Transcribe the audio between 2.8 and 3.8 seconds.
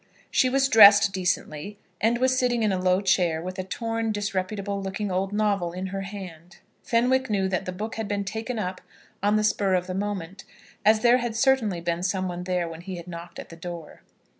low chair, with a